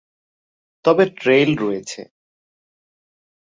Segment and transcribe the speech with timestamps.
[0.85, 2.01] তবে ট্রেইল রয়েছে।